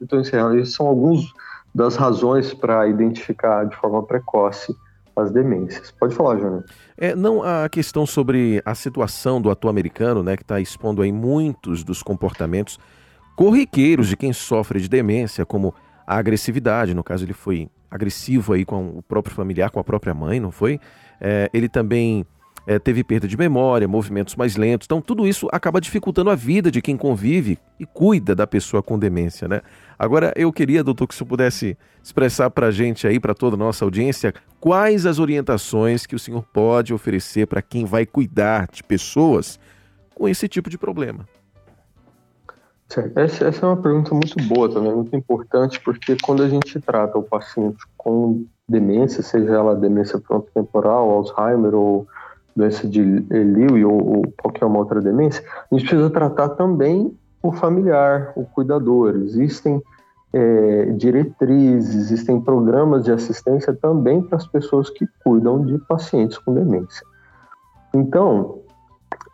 estou 0.00 0.18
encerrando, 0.18 0.58
esses 0.58 0.74
são 0.74 0.86
alguns 0.86 1.32
das 1.74 1.94
razões 1.94 2.52
para 2.52 2.88
identificar 2.88 3.64
de 3.64 3.76
forma 3.76 4.02
precoce 4.02 4.74
as 5.14 5.30
demências. 5.30 5.90
Pode 5.92 6.14
falar, 6.14 6.38
Júnior. 6.38 6.64
É, 6.96 7.14
não 7.14 7.42
a 7.42 7.68
questão 7.68 8.06
sobre 8.06 8.62
a 8.64 8.74
situação 8.74 9.40
do 9.40 9.50
ator 9.50 9.70
americano, 9.70 10.22
né, 10.22 10.36
que 10.36 10.42
está 10.42 10.60
expondo 10.60 11.02
aí 11.02 11.12
muitos 11.12 11.84
dos 11.84 12.02
comportamentos 12.02 12.78
corriqueiros 13.36 14.08
de 14.08 14.16
quem 14.16 14.32
sofre 14.32 14.80
de 14.80 14.88
demência, 14.88 15.46
como 15.46 15.74
a 16.10 16.18
agressividade, 16.18 16.92
no 16.92 17.04
caso 17.04 17.24
ele 17.24 17.32
foi 17.32 17.68
agressivo 17.88 18.52
aí 18.52 18.64
com 18.64 18.98
o 18.98 19.00
próprio 19.00 19.32
familiar, 19.32 19.70
com 19.70 19.78
a 19.78 19.84
própria 19.84 20.12
mãe, 20.12 20.40
não 20.40 20.50
foi? 20.50 20.80
É, 21.20 21.48
ele 21.54 21.68
também 21.68 22.26
é, 22.66 22.80
teve 22.80 23.04
perda 23.04 23.28
de 23.28 23.36
memória, 23.36 23.86
movimentos 23.86 24.34
mais 24.34 24.56
lentos. 24.56 24.86
Então, 24.86 25.00
tudo 25.00 25.24
isso 25.24 25.46
acaba 25.52 25.80
dificultando 25.80 26.28
a 26.28 26.34
vida 26.34 26.68
de 26.68 26.82
quem 26.82 26.96
convive 26.96 27.60
e 27.78 27.86
cuida 27.86 28.34
da 28.34 28.44
pessoa 28.44 28.82
com 28.82 28.98
demência, 28.98 29.46
né? 29.46 29.60
Agora, 29.96 30.32
eu 30.34 30.52
queria, 30.52 30.82
doutor, 30.82 31.06
que 31.06 31.14
o 31.14 31.16
senhor 31.16 31.28
pudesse 31.28 31.78
expressar 32.02 32.50
para 32.50 32.66
a 32.66 32.70
gente 32.72 33.06
aí, 33.06 33.20
para 33.20 33.32
toda 33.32 33.54
a 33.54 33.58
nossa 33.58 33.84
audiência, 33.84 34.34
quais 34.58 35.06
as 35.06 35.20
orientações 35.20 36.06
que 36.06 36.16
o 36.16 36.18
senhor 36.18 36.42
pode 36.52 36.92
oferecer 36.92 37.46
para 37.46 37.62
quem 37.62 37.84
vai 37.84 38.04
cuidar 38.04 38.66
de 38.72 38.82
pessoas 38.82 39.60
com 40.12 40.28
esse 40.28 40.48
tipo 40.48 40.68
de 40.68 40.76
problema. 40.76 41.24
Essa, 43.14 43.46
essa 43.46 43.66
é 43.66 43.68
uma 43.68 43.76
pergunta 43.76 44.12
muito 44.12 44.36
boa 44.48 44.68
também, 44.68 44.92
muito 44.92 45.14
importante, 45.14 45.80
porque 45.80 46.16
quando 46.22 46.42
a 46.42 46.48
gente 46.48 46.80
trata 46.80 47.16
o 47.18 47.22
paciente 47.22 47.78
com 47.96 48.44
demência, 48.68 49.22
seja 49.22 49.52
ela 49.52 49.76
demência 49.76 50.20
frontotemporal, 50.20 51.10
Alzheimer 51.10 51.74
ou 51.74 52.06
doença 52.54 52.88
de 52.88 53.00
Lewy 53.02 53.84
ou, 53.84 54.16
ou 54.16 54.34
qualquer 54.42 54.64
uma 54.64 54.78
outra 54.78 55.00
demência, 55.00 55.44
a 55.70 55.74
gente 55.74 55.88
precisa 55.88 56.10
tratar 56.10 56.50
também 56.50 57.16
o 57.42 57.52
familiar, 57.52 58.32
o 58.34 58.44
cuidador. 58.44 59.14
Existem 59.16 59.80
é, 60.32 60.86
diretrizes, 60.96 61.94
existem 61.94 62.40
programas 62.40 63.04
de 63.04 63.12
assistência 63.12 63.72
também 63.72 64.22
para 64.22 64.36
as 64.36 64.46
pessoas 64.46 64.90
que 64.90 65.06
cuidam 65.24 65.64
de 65.64 65.78
pacientes 65.78 66.38
com 66.38 66.54
demência. 66.54 67.04
Então, 67.94 68.60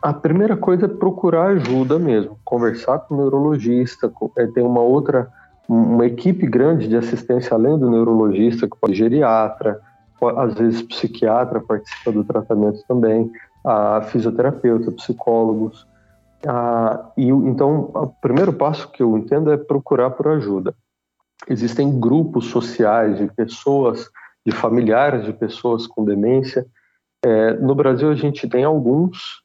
a 0.01 0.13
primeira 0.13 0.55
coisa 0.55 0.85
é 0.85 0.89
procurar 0.89 1.47
ajuda 1.47 1.97
mesmo, 1.99 2.39
conversar 2.43 2.99
com 2.99 3.15
o 3.15 3.17
neurologista, 3.17 4.11
é, 4.37 4.47
tem 4.47 4.63
uma 4.63 4.81
outra, 4.81 5.31
uma 5.67 6.05
equipe 6.05 6.45
grande 6.45 6.87
de 6.87 6.95
assistência 6.95 7.53
além 7.53 7.77
do 7.77 7.89
neurologista, 7.89 8.67
que 8.67 8.77
pode 8.77 8.93
geriatra, 8.93 9.79
às 10.37 10.53
vezes 10.55 10.81
psiquiatra 10.81 11.59
participa 11.59 12.11
do 12.11 12.23
tratamento 12.23 12.83
também, 12.87 13.31
a 13.63 14.01
fisioterapeuta, 14.01 14.91
psicólogos. 14.91 15.85
E 17.17 17.27
então, 17.27 17.91
o 17.93 18.07
primeiro 18.21 18.53
passo 18.53 18.89
que 18.91 19.03
eu 19.03 19.17
entendo 19.17 19.51
é 19.51 19.57
procurar 19.57 20.11
por 20.11 20.27
ajuda. 20.27 20.73
Existem 21.49 21.99
grupos 21.99 22.45
sociais 22.45 23.17
de 23.17 23.27
pessoas, 23.27 24.09
de 24.45 24.51
familiares 24.53 25.25
de 25.25 25.33
pessoas 25.33 25.85
com 25.85 26.05
demência. 26.05 26.65
É, 27.23 27.53
no 27.53 27.75
Brasil 27.75 28.09
a 28.09 28.15
gente 28.15 28.47
tem 28.47 28.63
alguns, 28.63 29.43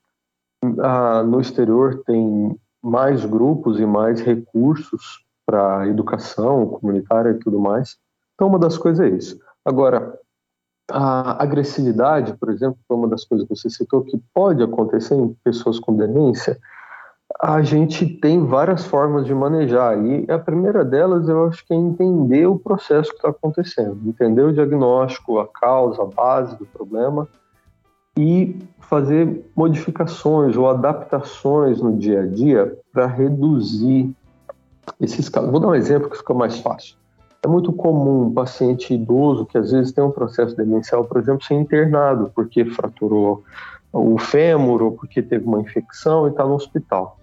ah, 0.80 1.22
no 1.22 1.40
exterior 1.40 2.02
tem 2.06 2.56
mais 2.82 3.24
grupos 3.24 3.78
e 3.80 3.86
mais 3.86 4.20
recursos 4.20 5.24
para 5.46 5.86
educação 5.88 6.66
comunitária 6.66 7.30
e 7.30 7.38
tudo 7.38 7.58
mais. 7.58 7.96
Então, 8.34 8.48
uma 8.48 8.58
das 8.58 8.78
coisas 8.78 9.06
é 9.06 9.14
isso. 9.14 9.38
Agora, 9.64 10.18
a 10.90 11.42
agressividade, 11.42 12.34
por 12.34 12.50
exemplo, 12.50 12.78
foi 12.86 12.96
uma 12.96 13.08
das 13.08 13.24
coisas 13.24 13.46
que 13.46 13.54
você 13.54 13.70
citou 13.70 14.02
que 14.02 14.20
pode 14.34 14.62
acontecer 14.62 15.14
em 15.14 15.34
pessoas 15.44 15.78
com 15.78 15.96
demência. 15.96 16.58
A 17.40 17.62
gente 17.62 18.06
tem 18.06 18.44
várias 18.44 18.84
formas 18.84 19.24
de 19.24 19.34
manejar 19.34 19.96
e 20.04 20.30
a 20.30 20.38
primeira 20.38 20.84
delas 20.84 21.28
eu 21.28 21.46
acho 21.46 21.64
que 21.66 21.72
é 21.72 21.76
entender 21.76 22.46
o 22.46 22.58
processo 22.58 23.10
que 23.10 23.16
está 23.16 23.30
acontecendo, 23.30 23.98
entender 24.06 24.42
o 24.42 24.52
diagnóstico, 24.52 25.38
a 25.38 25.48
causa, 25.48 26.02
a 26.02 26.06
base 26.06 26.56
do 26.56 26.66
problema 26.66 27.26
e 28.16 28.56
fazer 28.80 29.50
modificações 29.56 30.56
ou 30.56 30.68
adaptações 30.68 31.80
no 31.80 31.96
dia 31.96 32.22
a 32.22 32.26
dia 32.26 32.78
para 32.92 33.06
reduzir 33.06 34.14
esses 35.00 35.28
casos. 35.28 35.50
Vou 35.50 35.60
dar 35.60 35.68
um 35.68 35.74
exemplo 35.74 36.10
que 36.10 36.18
fica 36.18 36.34
mais 36.34 36.58
fácil. 36.58 36.96
É 37.44 37.48
muito 37.48 37.72
comum 37.72 38.26
um 38.26 38.32
paciente 38.32 38.94
idoso 38.94 39.46
que 39.46 39.58
às 39.58 39.72
vezes 39.72 39.92
tem 39.92 40.04
um 40.04 40.10
processo 40.10 40.56
demencial, 40.56 41.04
por 41.04 41.16
exemplo, 41.16 41.44
ser 41.44 41.54
internado 41.54 42.30
porque 42.34 42.64
fraturou 42.64 43.42
o 43.92 44.18
fêmur 44.18 44.82
ou 44.82 44.92
porque 44.92 45.20
teve 45.20 45.44
uma 45.44 45.60
infecção 45.60 46.26
e 46.26 46.30
está 46.30 46.44
no 46.44 46.54
hospital. 46.54 47.18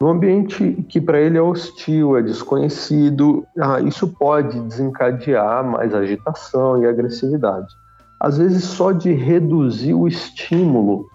No 0.00 0.08
ambiente 0.08 0.84
que 0.88 1.00
para 1.00 1.20
ele 1.20 1.38
é 1.38 1.42
hostil, 1.42 2.16
é 2.16 2.22
desconhecido, 2.22 3.46
ah, 3.58 3.80
isso 3.80 4.08
pode 4.08 4.58
desencadear 4.60 5.64
mais 5.64 5.94
agitação 5.94 6.82
e 6.82 6.86
agressividade. 6.86 7.72
Às 8.20 8.38
vezes, 8.38 8.64
só 8.64 8.92
de 8.92 9.12
reduzir 9.12 9.94
o 9.94 10.06
estímulo, 10.06 11.06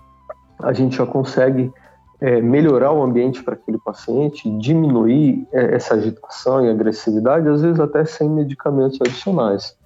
a 0.61 0.73
gente 0.73 0.97
já 0.97 1.05
consegue 1.05 1.71
é, 2.21 2.41
melhorar 2.41 2.91
o 2.91 3.01
ambiente 3.01 3.41
para 3.43 3.53
aquele 3.53 3.77
paciente, 3.77 4.49
diminuir 4.57 5.47
é, 5.51 5.75
essa 5.75 5.95
agitação 5.95 6.65
e 6.65 6.69
agressividade, 6.69 7.47
às 7.47 7.61
vezes 7.61 7.79
até 7.79 8.03
sem 8.05 8.29
medicamentos 8.29 8.99
adicionais. 9.01 9.77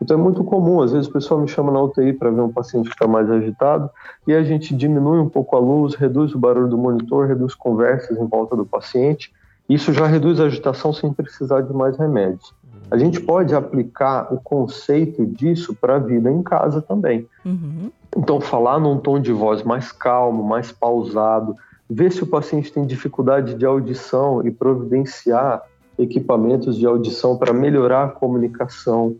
Então 0.00 0.18
é 0.18 0.20
muito 0.20 0.42
comum, 0.42 0.80
às 0.82 0.90
vezes 0.90 1.06
o 1.06 1.12
pessoal 1.12 1.40
me 1.40 1.46
chama 1.46 1.70
na 1.70 1.80
UTI 1.80 2.12
para 2.14 2.30
ver 2.30 2.40
um 2.40 2.52
paciente 2.52 2.88
que 2.88 2.94
está 2.94 3.06
mais 3.06 3.30
agitado 3.30 3.88
e 4.26 4.34
a 4.34 4.42
gente 4.42 4.74
diminui 4.74 5.18
um 5.18 5.28
pouco 5.28 5.54
a 5.54 5.60
luz, 5.60 5.94
reduz 5.94 6.34
o 6.34 6.38
barulho 6.38 6.66
do 6.66 6.76
monitor, 6.76 7.28
reduz 7.28 7.54
conversas 7.54 8.18
em 8.18 8.26
volta 8.26 8.56
do 8.56 8.66
paciente. 8.66 9.32
Isso 9.68 9.92
já 9.92 10.06
reduz 10.06 10.40
a 10.40 10.44
agitação 10.44 10.92
sem 10.92 11.12
precisar 11.12 11.60
de 11.60 11.72
mais 11.72 11.96
remédios. 11.96 12.52
A 12.90 12.96
gente 12.98 13.20
pode 13.20 13.54
aplicar 13.54 14.32
o 14.32 14.38
conceito 14.38 15.24
disso 15.24 15.74
para 15.74 15.96
a 15.96 15.98
vida 15.98 16.30
em 16.30 16.42
casa 16.42 16.82
também. 16.82 17.26
Uhum. 17.44 17.90
Então, 18.16 18.40
falar 18.40 18.78
num 18.78 18.98
tom 18.98 19.18
de 19.18 19.32
voz 19.32 19.62
mais 19.62 19.90
calmo, 19.90 20.42
mais 20.42 20.70
pausado, 20.70 21.56
ver 21.88 22.12
se 22.12 22.22
o 22.22 22.26
paciente 22.26 22.72
tem 22.72 22.86
dificuldade 22.86 23.54
de 23.54 23.64
audição 23.64 24.46
e 24.46 24.50
providenciar 24.50 25.62
equipamentos 25.98 26.76
de 26.76 26.86
audição 26.86 27.36
para 27.36 27.52
melhorar 27.52 28.04
a 28.04 28.08
comunicação, 28.08 29.16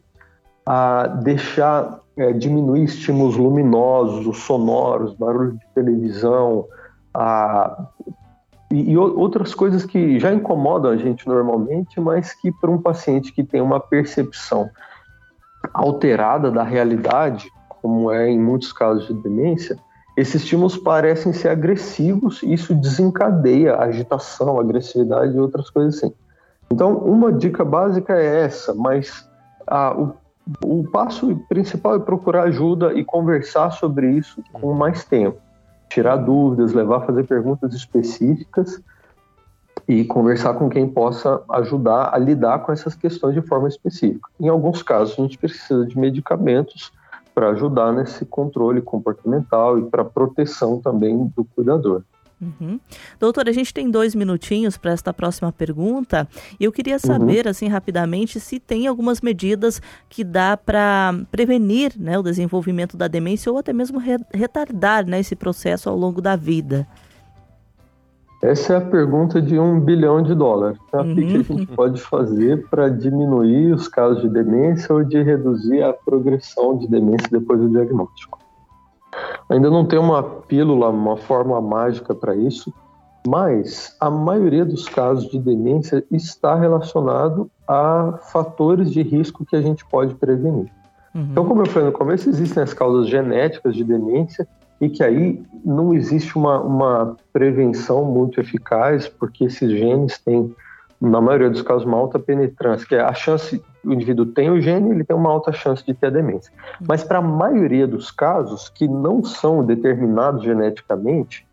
a 0.66 1.06
deixar 1.06 2.00
é, 2.16 2.32
diminuir 2.32 2.84
estímulos 2.84 3.36
luminosos, 3.36 4.26
os 4.26 4.38
sonoros, 4.38 5.14
barulho 5.14 5.52
de 5.52 5.66
televisão, 5.74 6.66
a, 7.14 7.86
e, 8.72 8.92
e, 8.92 8.96
outras 8.96 9.54
coisas 9.54 9.84
que 9.84 10.18
já 10.18 10.32
incomodam 10.32 10.90
a 10.90 10.96
gente 10.96 11.28
normalmente, 11.28 12.00
mas 12.00 12.32
que 12.32 12.50
para 12.50 12.70
um 12.70 12.80
paciente 12.80 13.30
que 13.30 13.44
tem 13.44 13.60
uma 13.60 13.78
percepção 13.78 14.70
alterada 15.74 16.50
da 16.50 16.62
realidade, 16.62 17.46
como 17.68 18.10
é 18.10 18.30
em 18.30 18.40
muitos 18.40 18.72
casos 18.72 19.06
de 19.06 19.14
demência, 19.14 19.78
esses 20.16 20.42
estímulos 20.42 20.76
parecem 20.76 21.32
ser 21.32 21.48
agressivos 21.48 22.42
e 22.42 22.54
isso 22.54 22.74
desencadeia 22.74 23.76
agitação, 23.76 24.58
agressividade 24.58 25.34
e 25.34 25.38
outras 25.38 25.68
coisas 25.68 25.96
assim. 25.96 26.12
Então, 26.70 26.96
uma 26.96 27.30
dica 27.30 27.64
básica 27.64 28.14
é 28.14 28.44
essa, 28.44 28.74
mas 28.74 29.28
o, 29.96 30.12
o 30.64 30.84
passo 30.90 31.36
principal 31.48 31.96
é 31.96 31.98
procurar 31.98 32.44
ajuda 32.44 32.94
e 32.94 33.04
conversar 33.04 33.70
sobre 33.72 34.10
isso 34.10 34.42
com 34.50 34.72
mais 34.72 35.04
tempo. 35.04 35.38
Tirar 35.92 36.16
dúvidas, 36.16 36.72
levar 36.72 36.96
a 36.96 37.00
fazer 37.00 37.24
perguntas 37.24 37.74
específicas 37.74 38.80
e 39.86 40.06
conversar 40.06 40.54
com 40.54 40.70
quem 40.70 40.88
possa 40.88 41.42
ajudar 41.50 42.14
a 42.14 42.16
lidar 42.16 42.60
com 42.60 42.72
essas 42.72 42.94
questões 42.94 43.34
de 43.34 43.42
forma 43.42 43.68
específica. 43.68 44.26
Em 44.40 44.48
alguns 44.48 44.82
casos, 44.82 45.18
a 45.18 45.22
gente 45.22 45.36
precisa 45.36 45.84
de 45.84 45.98
medicamentos 45.98 46.90
para 47.34 47.50
ajudar 47.50 47.92
nesse 47.92 48.24
controle 48.24 48.80
comportamental 48.80 49.78
e 49.78 49.82
para 49.82 50.02
proteção 50.02 50.80
também 50.80 51.30
do 51.36 51.44
cuidador. 51.44 52.02
Uhum. 52.42 52.80
Doutora, 53.20 53.50
a 53.50 53.52
gente 53.52 53.72
tem 53.72 53.88
dois 53.88 54.16
minutinhos 54.16 54.76
para 54.76 54.90
esta 54.90 55.14
próxima 55.14 55.52
pergunta 55.52 56.26
e 56.58 56.64
eu 56.64 56.72
queria 56.72 56.98
saber, 56.98 57.44
uhum. 57.44 57.50
assim, 57.52 57.68
rapidamente, 57.68 58.40
se 58.40 58.58
tem 58.58 58.88
algumas 58.88 59.20
medidas 59.20 59.80
que 60.08 60.24
dá 60.24 60.56
para 60.56 61.14
prevenir 61.30 61.92
né, 61.96 62.18
o 62.18 62.22
desenvolvimento 62.22 62.96
da 62.96 63.06
demência 63.06 63.52
ou 63.52 63.58
até 63.58 63.72
mesmo 63.72 63.98
re 64.00 64.18
retardar 64.34 65.06
né, 65.06 65.20
esse 65.20 65.36
processo 65.36 65.88
ao 65.88 65.96
longo 65.96 66.20
da 66.20 66.34
vida. 66.34 66.86
Essa 68.42 68.72
é 68.72 68.76
a 68.78 68.80
pergunta 68.80 69.40
de 69.40 69.56
um 69.56 69.78
bilhão 69.78 70.20
de 70.20 70.34
dólares. 70.34 70.76
Uhum. 70.92 71.12
O 71.12 71.14
que 71.14 71.36
a 71.36 71.42
gente 71.42 71.66
pode 71.68 72.00
fazer 72.00 72.68
para 72.68 72.88
diminuir 72.88 73.72
os 73.72 73.86
casos 73.86 74.20
de 74.20 74.28
demência 74.28 74.92
ou 74.92 75.04
de 75.04 75.22
reduzir 75.22 75.80
a 75.84 75.92
progressão 75.92 76.76
de 76.76 76.88
demência 76.88 77.28
depois 77.30 77.60
do 77.60 77.68
diagnóstico? 77.68 78.41
Ainda 79.48 79.70
não 79.70 79.84
tem 79.84 79.98
uma 79.98 80.22
pílula, 80.22 80.88
uma 80.88 81.16
fórmula 81.16 81.60
mágica 81.60 82.14
para 82.14 82.34
isso, 82.34 82.72
mas 83.26 83.94
a 84.00 84.10
maioria 84.10 84.64
dos 84.64 84.88
casos 84.88 85.30
de 85.30 85.38
demência 85.38 86.04
está 86.10 86.54
relacionado 86.54 87.50
a 87.68 88.18
fatores 88.32 88.90
de 88.90 89.02
risco 89.02 89.44
que 89.44 89.54
a 89.54 89.62
gente 89.62 89.84
pode 89.86 90.14
prevenir. 90.14 90.70
Uhum. 91.14 91.28
Então, 91.30 91.44
como 91.44 91.62
eu 91.62 91.66
falei 91.66 91.90
no 91.90 91.96
começo, 91.96 92.28
existem 92.28 92.62
as 92.62 92.72
causas 92.72 93.08
genéticas 93.08 93.76
de 93.76 93.84
demência 93.84 94.46
e 94.80 94.88
que 94.88 95.04
aí 95.04 95.40
não 95.64 95.94
existe 95.94 96.36
uma, 96.36 96.60
uma 96.60 97.16
prevenção 97.32 98.04
muito 98.04 98.40
eficaz, 98.40 99.06
porque 99.06 99.44
esses 99.44 99.70
genes 99.70 100.18
têm, 100.18 100.52
na 101.02 101.20
maioria 101.20 101.50
dos 101.50 101.62
casos, 101.62 101.84
uma 101.84 101.98
alta 101.98 102.18
penetrância, 102.18 102.86
que 102.86 102.94
é 102.94 103.00
a 103.00 103.12
chance, 103.12 103.62
o 103.84 103.92
indivíduo 103.92 104.26
tem 104.26 104.50
o 104.50 104.60
gene, 104.60 104.90
ele 104.90 105.04
tem 105.04 105.16
uma 105.16 105.30
alta 105.30 105.52
chance 105.52 105.84
de 105.84 105.92
ter 105.92 106.06
a 106.06 106.10
demência. 106.10 106.52
Uhum. 106.80 106.86
Mas 106.88 107.02
para 107.02 107.18
a 107.18 107.22
maioria 107.22 107.86
dos 107.86 108.10
casos 108.10 108.68
que 108.68 108.86
não 108.86 109.24
são 109.24 109.64
determinados 109.64 110.42
geneticamente, 110.42 111.46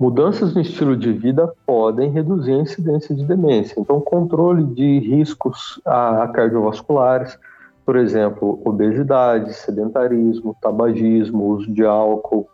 Mudanças 0.00 0.54
no 0.54 0.62
estilo 0.62 0.96
de 0.96 1.12
vida 1.12 1.52
podem 1.66 2.10
reduzir 2.10 2.54
a 2.54 2.62
incidência 2.62 3.14
de 3.14 3.22
demência. 3.22 3.78
Então, 3.78 4.00
controle 4.00 4.64
de 4.64 4.98
riscos 4.98 5.78
a, 5.84 6.26
cardiovasculares, 6.28 7.38
por 7.84 7.96
exemplo, 7.96 8.62
obesidade, 8.64 9.52
sedentarismo, 9.52 10.56
tabagismo, 10.58 11.44
uso 11.48 11.70
de 11.70 11.84
álcool, 11.84 12.48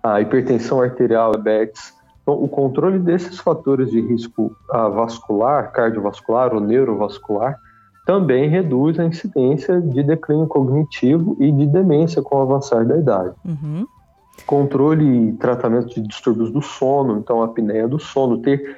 a 0.00 0.20
hipertensão 0.20 0.80
arterial, 0.80 1.32
diabetes. 1.32 1.92
Então, 2.22 2.42
o 2.42 2.48
controle 2.48 2.98
desses 2.98 3.38
fatores 3.38 3.90
de 3.90 4.00
risco 4.00 4.56
vascular, 4.68 5.72
cardiovascular 5.72 6.54
ou 6.54 6.60
neurovascular, 6.60 7.58
também 8.06 8.48
reduz 8.48 8.98
a 8.98 9.04
incidência 9.04 9.80
de 9.80 10.02
declínio 10.02 10.46
cognitivo 10.46 11.36
e 11.40 11.50
de 11.50 11.66
demência 11.66 12.22
com 12.22 12.36
o 12.36 12.42
avançar 12.42 12.84
da 12.84 12.96
idade. 12.96 13.34
Uhum 13.44 13.86
controle 14.46 15.28
e 15.28 15.32
tratamento 15.34 15.94
de 15.94 16.00
distúrbios 16.00 16.50
do 16.50 16.62
sono, 16.62 17.18
então 17.18 17.42
a 17.42 17.46
apneia 17.46 17.86
do 17.86 17.98
sono, 17.98 18.38
ter 18.38 18.76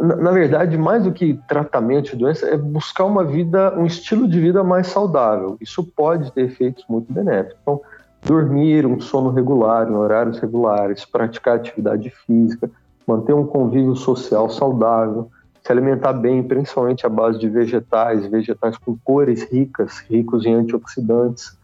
na, 0.00 0.16
na, 0.16 0.32
verdade, 0.32 0.76
mais 0.76 1.04
do 1.04 1.12
que 1.12 1.38
tratamento 1.48 2.10
de 2.10 2.16
doença, 2.16 2.46
é 2.46 2.56
buscar 2.56 3.04
uma 3.04 3.24
vida, 3.24 3.72
um 3.78 3.86
estilo 3.86 4.26
de 4.26 4.40
vida 4.40 4.64
mais 4.64 4.88
saudável. 4.88 5.56
Isso 5.60 5.84
pode 5.84 6.32
ter 6.32 6.46
efeitos 6.46 6.84
muito 6.88 7.12
benéficos. 7.12 7.56
Então, 7.62 7.80
dormir, 8.22 8.86
um 8.86 9.00
sono 9.00 9.30
regular, 9.30 9.90
em 9.90 9.94
horários 9.94 10.38
regulares, 10.38 11.04
praticar 11.04 11.56
atividade 11.56 12.10
física, 12.10 12.70
manter 13.06 13.32
um 13.32 13.46
convívio 13.46 13.96
social 13.96 14.48
saudável, 14.50 15.30
se 15.62 15.72
alimentar 15.72 16.12
bem, 16.12 16.42
principalmente 16.42 17.06
à 17.06 17.08
base 17.08 17.38
de 17.38 17.48
vegetais, 17.48 18.26
vegetais 18.26 18.76
com 18.78 18.96
cores 19.04 19.42
ricas, 19.50 19.98
ricos 20.08 20.46
em 20.46 20.54
antioxidantes, 20.54 21.58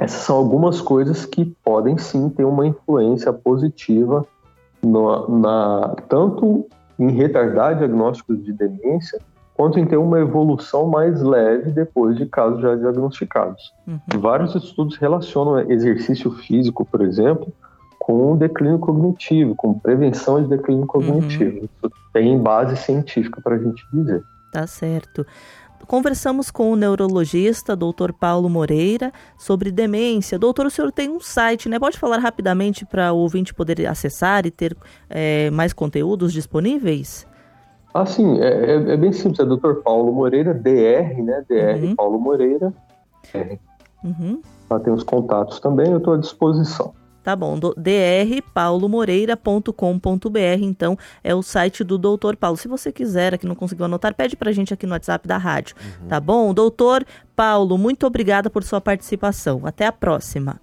essas 0.00 0.22
são 0.22 0.36
algumas 0.36 0.80
coisas 0.80 1.26
que 1.26 1.44
podem 1.62 1.98
sim 1.98 2.30
ter 2.30 2.44
uma 2.44 2.66
influência 2.66 3.32
positiva 3.34 4.26
no, 4.82 5.40
na, 5.40 5.94
tanto 6.08 6.66
em 6.98 7.10
retardar 7.10 7.76
diagnósticos 7.76 8.42
de 8.42 8.52
demência, 8.52 9.20
quanto 9.60 9.78
em 9.78 9.84
ter 9.84 9.98
uma 9.98 10.18
evolução 10.18 10.86
mais 10.86 11.20
leve 11.20 11.70
depois 11.70 12.16
de 12.16 12.24
casos 12.24 12.62
já 12.62 12.74
diagnosticados. 12.76 13.74
Uhum. 13.86 14.00
Vários 14.18 14.54
estudos 14.54 14.96
relacionam 14.96 15.70
exercício 15.70 16.30
físico, 16.30 16.82
por 16.82 17.02
exemplo, 17.02 17.52
com 17.98 18.38
declínio 18.38 18.78
cognitivo, 18.78 19.54
com 19.54 19.78
prevenção 19.78 20.42
de 20.42 20.48
declínio 20.48 20.86
cognitivo. 20.86 21.58
Uhum. 21.58 21.64
Isso 21.64 21.92
tem 22.10 22.38
base 22.38 22.74
científica 22.78 23.38
para 23.42 23.56
a 23.56 23.58
gente 23.58 23.86
dizer. 23.92 24.22
Tá 24.50 24.66
certo. 24.66 25.26
Conversamos 25.86 26.50
com 26.50 26.72
o 26.72 26.76
neurologista, 26.76 27.76
doutor 27.76 28.14
Paulo 28.14 28.48
Moreira, 28.48 29.12
sobre 29.38 29.70
demência. 29.70 30.38
Doutor, 30.38 30.64
o 30.64 30.70
senhor 30.70 30.90
tem 30.90 31.10
um 31.10 31.20
site, 31.20 31.68
né? 31.68 31.78
Pode 31.78 31.98
falar 31.98 32.16
rapidamente 32.16 32.86
para 32.86 33.12
o 33.12 33.18
ouvinte 33.18 33.52
poder 33.52 33.86
acessar 33.86 34.46
e 34.46 34.50
ter 34.50 34.74
é, 35.10 35.50
mais 35.50 35.74
conteúdos 35.74 36.32
disponíveis? 36.32 37.28
Ah, 37.92 38.06
sim, 38.06 38.40
é, 38.40 38.46
é, 38.46 38.74
é 38.92 38.96
bem 38.96 39.12
simples, 39.12 39.40
é 39.40 39.44
doutor 39.44 39.82
Paulo 39.82 40.12
Moreira, 40.12 40.54
DR, 40.54 41.20
né? 41.22 41.44
DR 41.48 41.82
uhum. 41.82 41.96
Paulo 41.96 42.20
Moreira. 42.20 42.72
É. 43.34 43.58
Uhum. 44.04 44.40
Lá 44.68 44.78
tem 44.78 44.92
os 44.92 45.02
contatos 45.02 45.58
também, 45.60 45.90
eu 45.90 45.98
estou 45.98 46.14
à 46.14 46.16
disposição. 46.16 46.94
Tá 47.22 47.36
bom, 47.36 47.58
drpaulomoreira.com.br, 47.76 50.62
então 50.62 50.96
é 51.22 51.34
o 51.34 51.42
site 51.42 51.84
do 51.84 51.98
Doutor 51.98 52.34
Paulo. 52.34 52.56
Se 52.56 52.66
você 52.66 52.90
quiser, 52.90 53.34
aqui 53.34 53.46
não 53.46 53.54
conseguiu 53.54 53.84
anotar, 53.84 54.14
pede 54.14 54.34
pra 54.36 54.52
gente 54.52 54.72
aqui 54.72 54.86
no 54.86 54.92
WhatsApp 54.92 55.28
da 55.28 55.36
rádio, 55.36 55.76
uhum. 55.78 56.08
tá 56.08 56.18
bom? 56.18 56.54
Doutor 56.54 57.04
Paulo, 57.36 57.76
muito 57.76 58.06
obrigada 58.06 58.48
por 58.48 58.62
sua 58.62 58.80
participação. 58.80 59.60
Até 59.64 59.86
a 59.86 59.92
próxima. 59.92 60.58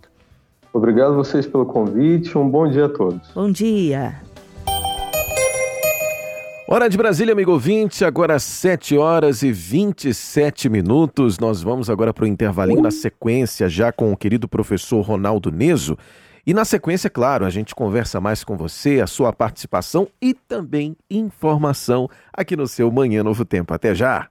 Obrigado 0.74 1.14
a 1.14 1.16
vocês 1.16 1.46
pelo 1.46 1.66
convite. 1.66 2.36
Um 2.38 2.50
bom 2.50 2.68
dia 2.68 2.86
a 2.86 2.90
todos. 2.90 3.32
Bom 3.34 3.52
dia. 3.52 4.16
Hora 6.70 6.90
de 6.90 6.98
Brasília, 6.98 7.32
amigo 7.32 7.54
ouvinte, 7.54 8.04
agora 8.04 8.38
7 8.38 8.98
horas 8.98 9.42
e 9.42 9.54
27 9.54 10.68
minutos. 10.68 11.40
Nós 11.40 11.64
vamos 11.64 11.90
agora 11.90 12.14
para 12.14 12.26
o 12.26 12.28
intervalinho 12.28 12.82
na 12.82 12.92
sequência, 12.92 13.70
já 13.70 13.90
com 13.90 14.12
o 14.12 14.18
querido 14.18 14.50
professor 14.50 15.00
Ronaldo 15.00 15.50
Neso. 15.50 15.98
E 16.46 16.54
na 16.54 16.66
sequência, 16.66 17.10
claro, 17.10 17.46
a 17.46 17.50
gente 17.50 17.74
conversa 17.74 18.20
mais 18.20 18.44
com 18.44 18.58
você, 18.58 19.00
a 19.00 19.08
sua 19.08 19.32
participação 19.32 20.10
e 20.22 20.34
também 20.34 20.98
informação 21.10 22.10
aqui 22.34 22.58
no 22.58 22.68
seu 22.68 22.92
Manhã 22.92 23.24
Novo 23.24 23.46
Tempo. 23.46 23.74
Até 23.74 23.96
já! 23.96 24.28